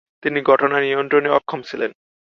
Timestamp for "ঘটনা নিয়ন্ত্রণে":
0.41-1.29